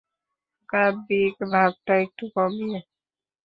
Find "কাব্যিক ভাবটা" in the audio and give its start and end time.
0.69-1.93